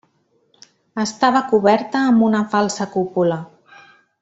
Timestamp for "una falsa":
2.31-2.89